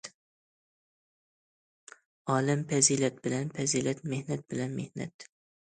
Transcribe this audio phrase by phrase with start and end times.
[2.31, 5.33] ئالەم پەزىلەت بىلەن پەزىلەت، مېھنەت بىلەن مېھنەت.